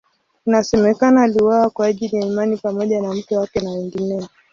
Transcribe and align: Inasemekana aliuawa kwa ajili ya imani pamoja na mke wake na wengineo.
Inasemekana 0.47 1.23
aliuawa 1.23 1.69
kwa 1.69 1.85
ajili 1.85 2.15
ya 2.17 2.23
imani 2.25 2.57
pamoja 2.57 3.01
na 3.01 3.13
mke 3.13 3.37
wake 3.37 3.59
na 3.59 3.71
wengineo. 3.71 4.27